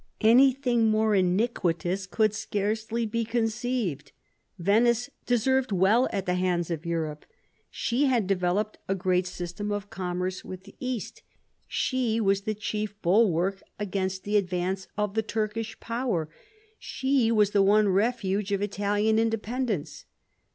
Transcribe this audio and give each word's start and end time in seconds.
Anything 0.21 0.89
more 0.89 1.13
iniquitous 1.13 2.07
could 2.07 2.33
scarcely 2.33 3.05
be 3.05 3.23
conceived. 3.23 4.11
Venice 4.57 5.11
deserved 5.27 5.71
well 5.71 6.09
at 6.11 6.25
the 6.25 6.33
hands 6.33 6.71
of 6.71 6.87
Europe. 6.87 7.23
She 7.69 8.05
had 8.05 8.25
developed 8.25 8.79
a 8.87 8.95
great 8.95 9.27
system 9.27 9.71
of 9.71 9.91
commerce 9.91 10.43
with 10.43 10.63
the 10.63 10.73
East; 10.79 11.21
I 11.21 11.21
THE 11.21 11.21
STATE 11.21 11.37
OF 11.37 11.93
EUROPE 11.95 12.05
9 12.15 12.17
she 12.17 12.21
was 12.21 12.41
the 12.41 12.55
chief 12.55 13.01
bulwark 13.03 13.63
against 13.77 14.23
the 14.23 14.37
advance 14.37 14.87
of 14.97 15.13
the 15.13 15.21
Turkish 15.21 15.79
power; 15.79 16.29
she 16.79 17.31
was 17.31 17.51
the 17.51 17.61
one 17.61 17.87
refuge 17.87 18.51
of 18.51 18.63
Italian 18.63 19.19
independence. 19.19 20.05